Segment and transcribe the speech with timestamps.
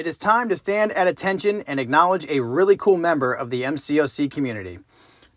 [0.00, 3.64] it is time to stand at attention and acknowledge a really cool member of the
[3.64, 4.78] MCOC community.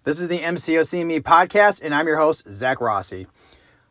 [0.04, 3.28] This is the MCOC Me podcast, and I'm your host, Zach Rossi.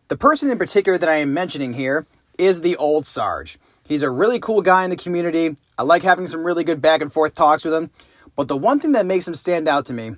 [0.08, 2.06] The person in particular that I am mentioning here
[2.38, 3.58] is the old Sarge.
[3.86, 5.54] He's a really cool guy in the community.
[5.76, 7.90] I like having some really good back and forth talks with him.
[8.34, 10.12] But the one thing that makes him stand out to me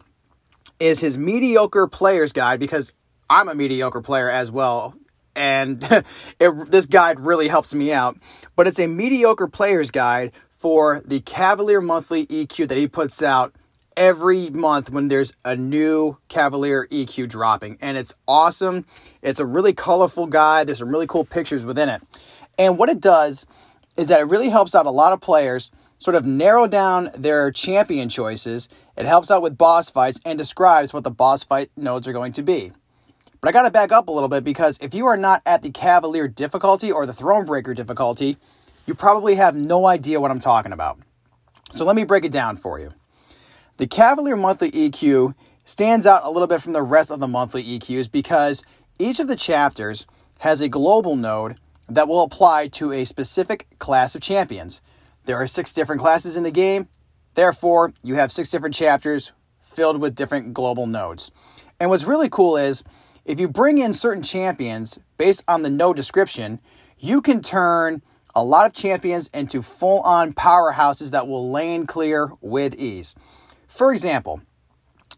[0.78, 2.92] is his mediocre player's guide because
[3.28, 4.94] I'm a mediocre player as well.
[5.36, 5.82] And
[6.40, 8.16] it, this guide really helps me out.
[8.56, 13.54] But it's a mediocre player's guide for the Cavalier Monthly EQ that he puts out
[13.96, 17.78] every month when there's a new Cavalier EQ dropping.
[17.80, 18.86] And it's awesome.
[19.22, 20.66] It's a really colorful guide.
[20.66, 22.02] There's some really cool pictures within it.
[22.58, 23.46] And what it does
[23.96, 27.50] is that it really helps out a lot of players sort of narrow down their
[27.50, 28.68] champion choices.
[28.96, 32.32] It helps out with boss fights and describes what the boss fight nodes are going
[32.32, 32.72] to be.
[33.44, 35.60] But I got to back up a little bit because if you are not at
[35.60, 38.38] the Cavalier difficulty or the Thronebreaker difficulty,
[38.86, 40.98] you probably have no idea what I'm talking about.
[41.70, 42.92] So let me break it down for you.
[43.76, 47.62] The Cavalier Monthly EQ stands out a little bit from the rest of the monthly
[47.62, 48.62] EQs because
[48.98, 50.06] each of the chapters
[50.38, 51.56] has a global node
[51.86, 54.80] that will apply to a specific class of champions.
[55.26, 56.88] There are six different classes in the game,
[57.34, 61.30] therefore, you have six different chapters filled with different global nodes.
[61.78, 62.82] And what's really cool is
[63.24, 66.60] if you bring in certain champions based on the node description,
[66.98, 68.02] you can turn
[68.34, 73.14] a lot of champions into full on powerhouses that will lane clear with ease.
[73.68, 74.42] For example,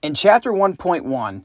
[0.03, 1.45] in chapter 1.1,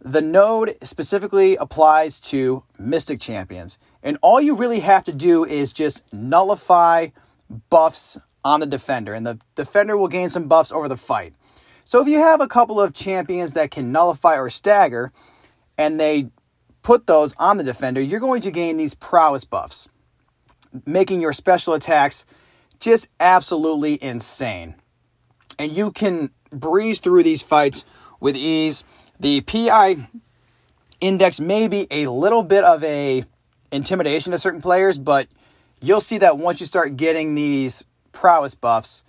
[0.00, 3.78] the node specifically applies to Mystic champions.
[4.02, 7.08] And all you really have to do is just nullify
[7.68, 11.34] buffs on the defender, and the defender will gain some buffs over the fight.
[11.84, 15.12] So if you have a couple of champions that can nullify or stagger,
[15.80, 16.28] and they
[16.82, 19.88] put those on the defender, you're going to gain these prowess buffs,
[20.84, 22.26] making your special attacks
[22.78, 24.74] just absolutely insane.
[25.58, 27.86] And you can breeze through these fights
[28.20, 28.84] with ease.
[29.18, 30.06] The PI
[31.00, 33.24] index may be a little bit of a
[33.72, 35.28] intimidation to certain players, but
[35.80, 39.02] you'll see that once you start getting these prowess buffs,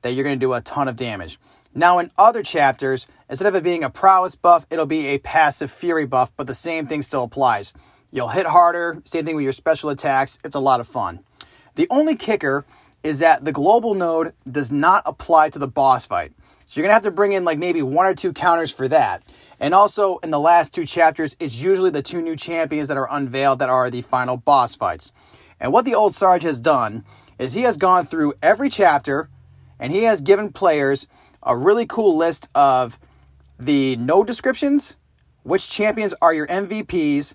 [0.00, 1.38] that you're going to do a ton of damage.
[1.74, 5.70] Now, in other chapters, instead of it being a prowess buff, it'll be a passive
[5.70, 7.72] fury buff, but the same thing still applies.
[8.10, 10.38] You'll hit harder, same thing with your special attacks.
[10.44, 11.20] It's a lot of fun.
[11.76, 12.66] The only kicker
[13.02, 16.32] is that the global node does not apply to the boss fight.
[16.66, 18.86] So you're going to have to bring in like maybe one or two counters for
[18.88, 19.22] that.
[19.58, 23.08] And also in the last two chapters, it's usually the two new champions that are
[23.10, 25.12] unveiled that are the final boss fights.
[25.58, 27.04] And what the old Sarge has done
[27.38, 29.28] is he has gone through every chapter
[29.78, 31.06] and he has given players
[31.42, 32.98] a really cool list of
[33.58, 34.96] the no descriptions,
[35.42, 37.34] which champions are your MVPs,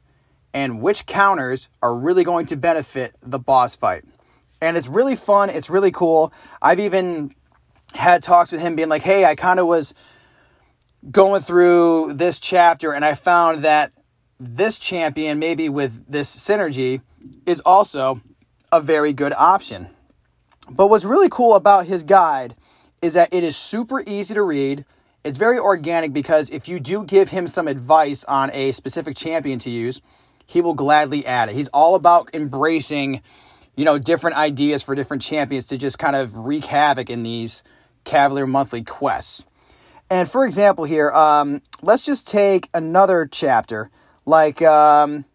[0.54, 4.04] and which counters are really going to benefit the boss fight.
[4.62, 6.34] And it's really fun, it's really cool.
[6.62, 7.34] I've even
[7.94, 9.94] had talks with him being like, hey, I kind of was
[11.12, 13.92] going through this chapter and I found that
[14.40, 17.02] this champion, maybe with this synergy,
[17.46, 18.22] is also
[18.72, 19.88] a very good option.
[20.70, 22.56] But what's really cool about his guide
[23.02, 24.86] is that it is super easy to read.
[25.24, 29.60] It's very organic because if you do give him some advice on a specific champion
[29.60, 30.02] to use,
[30.46, 31.56] he will gladly add it.
[31.56, 33.22] He's all about embracing,
[33.76, 37.64] you know, different ideas for different champions to just kind of wreak havoc in these
[38.06, 39.46] Cavalier monthly quests.
[40.10, 43.90] And for example, here, um, let's just take another chapter.
[44.26, 45.26] Like, um,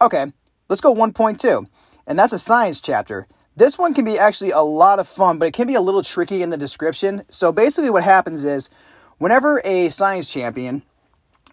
[0.00, 0.32] okay,
[0.68, 1.66] let's go 1.2.
[2.06, 3.26] And that's a science chapter.
[3.56, 6.02] This one can be actually a lot of fun, but it can be a little
[6.02, 7.22] tricky in the description.
[7.28, 8.68] So basically, what happens is
[9.16, 10.82] whenever a science champion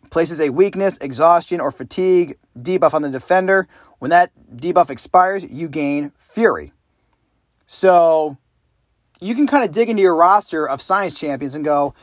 [0.10, 3.70] places a weakness, exhaustion, or fatigue debuff on the defender,
[4.00, 6.74] when that debuff expires, you gain fury.
[7.68, 8.38] So
[9.22, 11.94] you can kind of dig into your roster of science champions and go,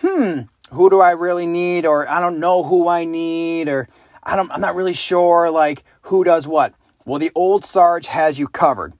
[0.00, 0.40] hmm,
[0.72, 1.84] who do I really need?
[1.84, 3.88] Or I don't know who I need, or
[4.22, 6.72] I don't, I'm not really sure, like, who does what.
[7.04, 8.94] Well, the old Sarge has you covered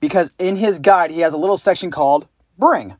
[0.00, 2.26] because in his guide, he has a little section called
[2.58, 2.96] Bring.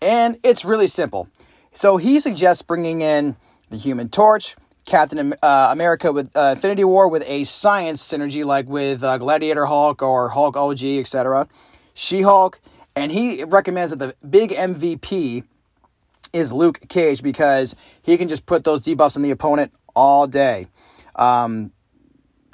[0.00, 1.28] And it's really simple.
[1.72, 3.36] So he suggests bringing in
[3.70, 4.54] the Human Torch,
[4.86, 9.66] Captain uh, America with uh, Infinity War with a science synergy like with uh, Gladiator
[9.66, 11.48] Hulk or Hulk OG, etc.
[11.94, 12.60] She Hulk,
[12.94, 15.44] and he recommends that the big MVP
[16.32, 20.66] is Luke Cage because he can just put those debuffs on the opponent all day.
[21.16, 21.72] Um,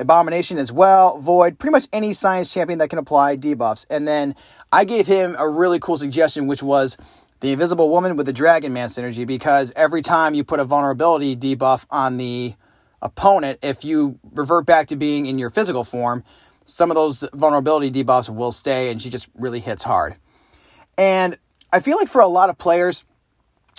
[0.00, 3.86] Abomination as well, Void, pretty much any science champion that can apply debuffs.
[3.90, 4.34] And then
[4.72, 6.96] I gave him a really cool suggestion, which was
[7.40, 11.36] the Invisible Woman with the Dragon Man synergy, because every time you put a vulnerability
[11.36, 12.54] debuff on the
[13.02, 16.24] opponent, if you revert back to being in your physical form,
[16.64, 20.16] some of those vulnerability debuffs will stay and she just really hits hard.
[20.98, 21.38] And
[21.72, 23.04] I feel like for a lot of players,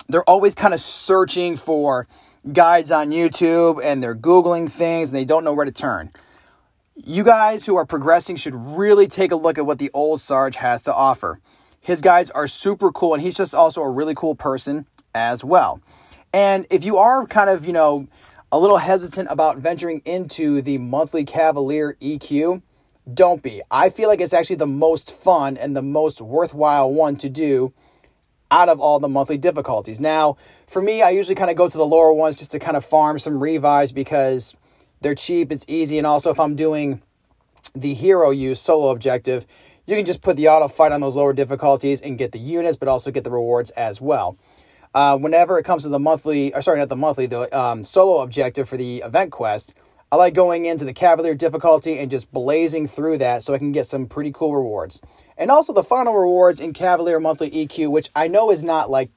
[0.08, 2.06] they're always kind of searching for
[2.50, 6.10] guides on YouTube and they're Googling things and they don't know where to turn.
[6.94, 10.56] You guys who are progressing should really take a look at what the old Sarge
[10.56, 11.40] has to offer.
[11.80, 15.80] His guides are super cool and he's just also a really cool person as well.
[16.32, 18.08] And if you are kind of, you know,
[18.50, 22.62] a little hesitant about venturing into the monthly Cavalier EQ,
[23.12, 23.62] don't be.
[23.70, 27.72] I feel like it's actually the most fun and the most worthwhile one to do
[28.52, 29.98] out of all the monthly difficulties.
[29.98, 30.36] Now,
[30.68, 32.84] for me, I usually kind of go to the lower ones just to kind of
[32.84, 34.54] farm some revives because
[35.00, 37.02] they're cheap, it's easy, and also if I'm doing
[37.74, 39.46] the hero use solo objective,
[39.86, 42.76] you can just put the auto fight on those lower difficulties and get the units,
[42.76, 44.36] but also get the rewards as well.
[44.94, 48.22] Uh, whenever it comes to the monthly, or sorry, not the monthly, the um, solo
[48.22, 49.74] objective for the event quest,
[50.12, 53.72] I like going into the Cavalier difficulty and just blazing through that so I can
[53.72, 55.00] get some pretty cool rewards.
[55.38, 59.08] And also the final rewards in Cavalier Monthly EQ, which I know is not like,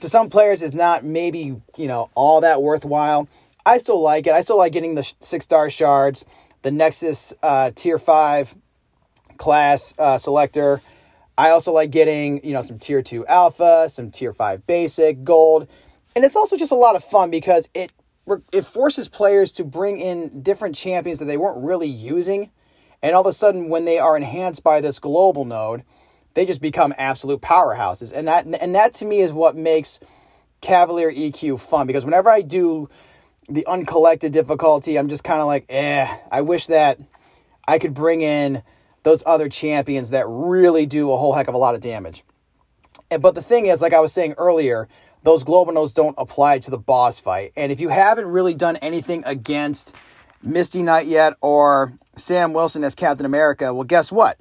[0.00, 3.28] to some players, is not maybe, you know, all that worthwhile.
[3.64, 4.32] I still like it.
[4.32, 6.26] I still like getting the six star shards,
[6.62, 8.56] the Nexus uh, Tier 5
[9.36, 10.80] class uh, selector.
[11.36, 15.68] I also like getting, you know, some tier 2 alpha, some tier 5 basic, gold.
[16.16, 17.92] And it's also just a lot of fun because it
[18.52, 22.50] it forces players to bring in different champions that they weren't really using.
[23.02, 25.84] And all of a sudden when they are enhanced by this global node,
[26.34, 28.12] they just become absolute powerhouses.
[28.14, 30.00] And that and that to me is what makes
[30.60, 32.88] Cavalier EQ fun because whenever I do
[33.48, 36.98] the uncollected difficulty, I'm just kind of like, "Eh, I wish that
[37.66, 38.62] I could bring in
[39.02, 42.24] those other champions that really do a whole heck of a lot of damage.
[43.20, 44.88] But the thing is, like I was saying earlier,
[45.22, 47.52] those global don't apply to the boss fight.
[47.56, 49.94] And if you haven't really done anything against
[50.42, 54.38] Misty Knight yet or Sam Wilson as Captain America, well, guess what?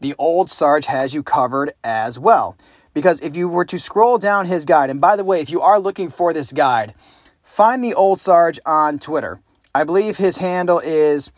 [0.00, 2.56] The old Sarge has you covered as well.
[2.94, 5.60] Because if you were to scroll down his guide, and by the way, if you
[5.60, 6.94] are looking for this guide,
[7.42, 9.40] find the old Sarge on Twitter.
[9.74, 11.30] I believe his handle is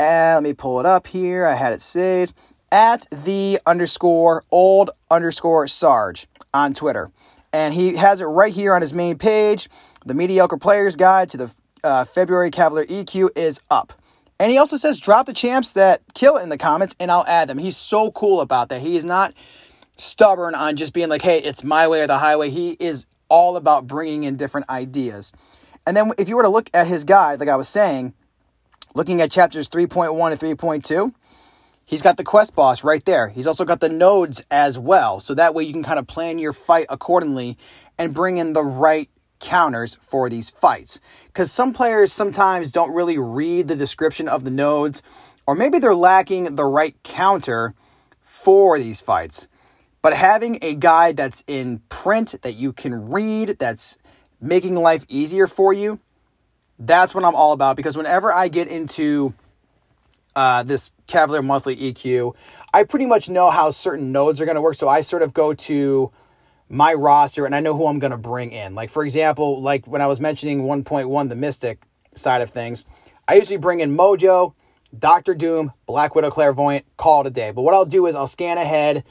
[0.00, 1.46] uh, let me pull it up here.
[1.46, 2.34] I had it saved
[2.70, 7.10] at the underscore old underscore Sarge on Twitter.
[7.52, 9.68] And he has it right here on his main page.
[10.04, 11.54] The Mediocre Players Guide to the
[11.84, 13.92] uh, February Cavalier EQ is up.
[14.40, 17.26] And he also says, drop the champs that kill it in the comments and I'll
[17.26, 17.58] add them.
[17.58, 18.80] He's so cool about that.
[18.82, 19.34] He is not
[19.96, 22.50] stubborn on just being like, hey, it's my way or the highway.
[22.50, 25.32] He is all about bringing in different ideas.
[25.86, 28.14] And then if you were to look at his guide, like I was saying,
[28.94, 31.14] Looking at chapters 3.1 and 3.2,
[31.88, 33.28] he's got the quest boss right there.
[33.28, 35.20] He's also got the nodes as well.
[35.20, 37.56] So that way you can kind of plan your fight accordingly
[37.96, 39.08] and bring in the right
[39.40, 41.00] counters for these fights.
[41.28, 45.02] Because some players sometimes don't really read the description of the nodes,
[45.46, 47.74] or maybe they're lacking the right counter
[48.20, 49.48] for these fights.
[50.02, 53.96] But having a guide that's in print that you can read, that's
[54.40, 56.00] making life easier for you,
[56.78, 59.34] that's what I'm all about because whenever I get into
[60.38, 62.32] uh, this Cavalier Monthly EQ,
[62.72, 64.76] I pretty much know how certain nodes are going to work.
[64.76, 66.12] So I sort of go to
[66.68, 68.76] my roster and I know who I'm going to bring in.
[68.76, 71.82] Like, for example, like when I was mentioning 1.1, the Mystic
[72.14, 72.84] side of things,
[73.26, 74.54] I usually bring in Mojo,
[74.96, 77.50] Doctor Doom, Black Widow Clairvoyant, call it a day.
[77.50, 79.02] But what I'll do is I'll scan ahead,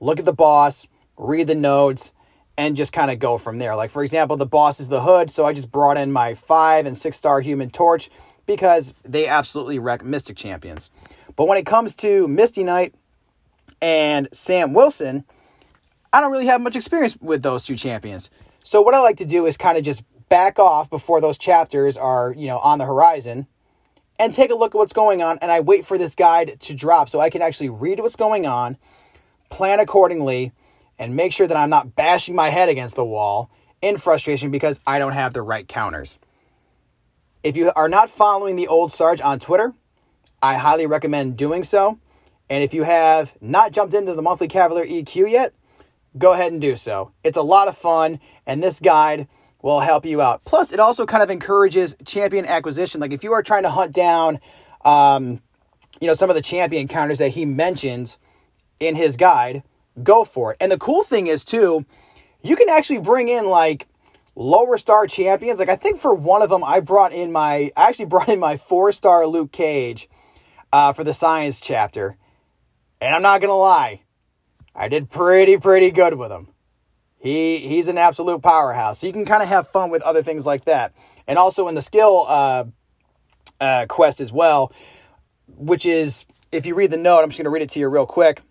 [0.00, 0.88] look at the boss,
[1.18, 2.12] read the nodes,
[2.56, 3.76] and just kind of go from there.
[3.76, 6.86] Like, for example, the boss is the hood, so I just brought in my five
[6.86, 8.08] and six star human torch
[8.50, 10.90] because they absolutely wreck Mystic champions.
[11.36, 12.96] But when it comes to Misty Knight
[13.80, 15.24] and Sam Wilson,
[16.12, 18.28] I don't really have much experience with those two champions.
[18.64, 21.96] So what I like to do is kind of just back off before those chapters
[21.96, 23.46] are, you know, on the horizon
[24.18, 26.74] and take a look at what's going on and I wait for this guide to
[26.74, 28.78] drop so I can actually read what's going on,
[29.48, 30.50] plan accordingly,
[30.98, 33.48] and make sure that I'm not bashing my head against the wall
[33.80, 36.18] in frustration because I don't have the right counters.
[37.42, 39.72] If you are not following the old Sarge on Twitter,
[40.42, 41.98] I highly recommend doing so.
[42.50, 45.54] And if you have not jumped into the monthly Cavalier EQ yet,
[46.18, 47.12] go ahead and do so.
[47.24, 49.26] It's a lot of fun, and this guide
[49.62, 50.44] will help you out.
[50.44, 53.00] Plus, it also kind of encourages champion acquisition.
[53.00, 54.38] Like if you are trying to hunt down,
[54.84, 55.40] um,
[55.98, 58.18] you know, some of the champion counters that he mentions
[58.80, 59.62] in his guide,
[60.02, 60.58] go for it.
[60.60, 61.86] And the cool thing is, too,
[62.42, 63.86] you can actually bring in like
[64.34, 65.58] lower star champions.
[65.58, 68.38] Like I think for one of them, I brought in my, I actually brought in
[68.38, 70.08] my four star Luke Cage
[70.72, 72.16] uh, for the science chapter.
[73.00, 74.02] And I'm not to lie,
[74.74, 76.48] I did pretty, pretty good with him.
[77.18, 78.98] He, he's an absolute powerhouse.
[78.98, 80.94] So you can kind of have fun with other things like that.
[81.26, 82.64] And also in the skill uh,
[83.60, 84.72] uh, quest as well,
[85.46, 88.06] which is if you read the note, I'm just to read it to you real
[88.06, 88.42] quick.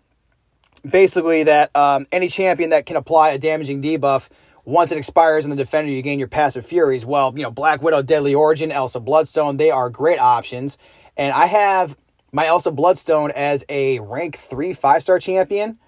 [0.88, 4.30] Basically, that um, any champion that can apply a damaging debuff
[4.64, 7.06] once it expires on the defender, you gain your passive furies.
[7.06, 10.76] Well, you know, Black Widow, Deadly Origin, Elsa Bloodstone, they are great options.
[11.16, 11.96] And I have
[12.32, 15.78] my Elsa Bloodstone as a rank three five star champion.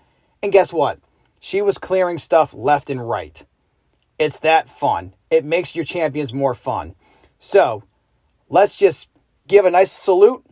[0.42, 0.98] And guess what?
[1.40, 3.44] She was clearing stuff left and right.
[4.18, 5.14] It's that fun.
[5.30, 6.94] It makes your champions more fun.
[7.38, 7.84] So
[8.48, 9.08] let's just
[9.48, 10.44] give a nice salute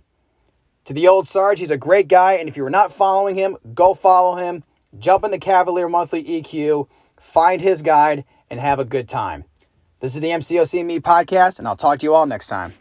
[0.84, 1.60] to the old Sarge.
[1.60, 2.34] He's a great guy.
[2.34, 4.64] And if you're not following him, go follow him.
[4.98, 6.88] Jump in the Cavalier Monthly EQ,
[7.20, 9.44] find his guide, and have a good time.
[10.00, 12.72] This is the MCOC Me podcast, and I'll talk to you all next time.